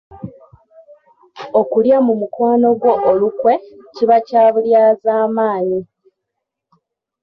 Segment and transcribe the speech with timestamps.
[1.59, 3.53] Okulya mu mukwano gwo olukwe
[3.95, 5.79] kiba kya bulyazaamaanyi